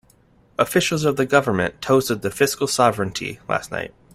[0.57, 3.93] Officials of the government toasted the fiscal sovereignty last night.